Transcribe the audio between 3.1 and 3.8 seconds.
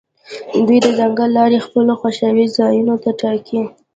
ټاکي